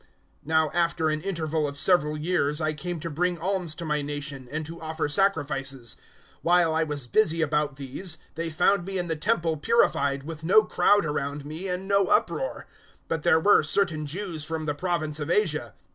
[0.01, 0.07] 024:017
[0.47, 4.47] "Now after an interval of several years I came to bring alms to my nation,
[4.51, 5.95] and to offer sacrifices.
[6.37, 10.43] 024:018 While I was busy about these, they found me in the Temple purified, with
[10.43, 12.65] no crowd around me and no uproar;
[13.07, 15.75] but there were certain Jews from the province of Asia.